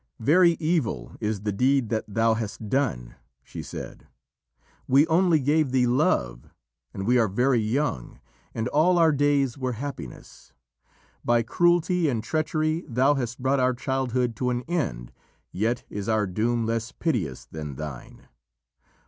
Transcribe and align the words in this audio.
"Very 0.19 0.53
evil 0.53 1.15
is 1.19 1.41
the 1.41 1.51
deed 1.51 1.89
that 1.89 2.05
thou 2.07 2.33
hast 2.33 2.69
done," 2.69 3.13
she 3.43 3.61
said. 3.61 4.07
"We 4.87 5.05
only 5.05 5.39
gave 5.39 5.71
thee 5.71 5.85
love, 5.85 6.49
and 6.91 7.05
we 7.05 7.19
are 7.19 7.27
very 7.27 7.59
young, 7.59 8.19
and 8.51 8.67
all 8.69 8.97
our 8.97 9.11
days 9.11 9.59
were 9.59 9.73
happiness. 9.73 10.53
By 11.23 11.43
cruelty 11.43 12.09
and 12.09 12.23
treachery 12.23 12.83
thou 12.87 13.13
hast 13.13 13.43
brought 13.43 13.59
our 13.59 13.75
childhood 13.75 14.35
to 14.37 14.49
an 14.49 14.63
end, 14.63 15.11
yet 15.51 15.83
is 15.87 16.09
our 16.09 16.25
doom 16.25 16.65
less 16.65 16.91
piteous 16.91 17.45
than 17.45 17.75
thine. 17.75 18.27